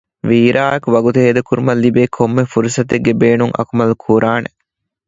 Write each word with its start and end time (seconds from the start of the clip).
ވީރާއާއިއެކު 0.29 0.87
ވަގުތު 0.95 1.19
ހޭދަކުރުމަށް 1.25 1.81
ލިބޭ 1.83 2.03
ކޮންމެ 2.17 2.43
ފުރުސަތެއްގެ 2.51 3.13
ބޭނުން 3.21 3.53
އަކުމަލް 3.57 3.93
ކުރާނެ 4.03 4.49